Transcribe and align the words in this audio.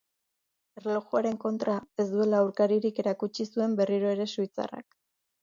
Erlojuaren 0.79 1.37
kontra 1.43 1.75
ez 2.05 2.07
duela 2.15 2.39
aurkaririk 2.47 3.03
erakutsi 3.05 3.49
zuen 3.53 3.79
berriro 3.83 4.11
ere 4.17 4.29
suitzarrak. 4.35 4.91